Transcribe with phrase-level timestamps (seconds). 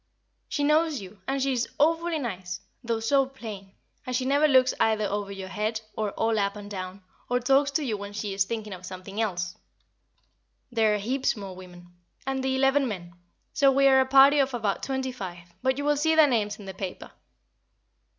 [0.49, 3.73] She knows you, and she is awfully nice, though so plain,
[4.03, 7.69] and she never looks either over your head, or all up and down, or talks
[7.69, 9.55] to you when she is thinking of something else.
[10.71, 11.93] There are heaps more women,
[12.25, 13.13] and the eleven men,
[13.53, 16.57] so we are a party of about twenty five; but you will see their names
[16.57, 17.11] in the paper.